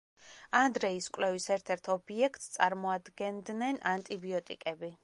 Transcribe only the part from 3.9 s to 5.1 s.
ანტიბიოტიკები.